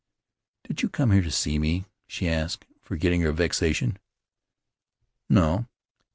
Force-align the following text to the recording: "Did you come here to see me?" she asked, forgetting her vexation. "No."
"Did 0.63 0.81
you 0.81 0.89
come 0.89 1.11
here 1.11 1.21
to 1.21 1.29
see 1.29 1.59
me?" 1.59 1.85
she 2.07 2.27
asked, 2.27 2.65
forgetting 2.81 3.21
her 3.21 3.31
vexation. 3.31 3.99
"No." 5.29 5.67